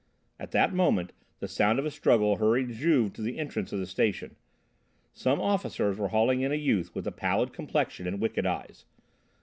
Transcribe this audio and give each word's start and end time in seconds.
At 0.39 0.49
that 0.49 0.73
moment, 0.73 1.13
the 1.41 1.47
sound 1.47 1.77
of 1.77 1.85
a 1.85 1.91
struggle 1.91 2.37
hurried 2.37 2.71
Juve 2.71 3.13
to 3.13 3.21
the 3.21 3.37
entrance 3.37 3.71
of 3.71 3.77
the 3.77 3.85
station. 3.85 4.35
Some 5.13 5.39
officers 5.39 5.99
were 5.99 6.07
hauling 6.07 6.41
in 6.41 6.51
a 6.51 6.55
youth 6.55 6.95
with 6.95 7.05
a 7.05 7.11
pallid 7.11 7.53
complexion 7.53 8.07
and 8.07 8.19
wicked 8.19 8.47
eyes. 8.47 8.85